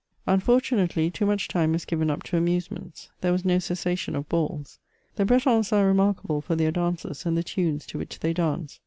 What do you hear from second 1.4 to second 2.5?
time was given up to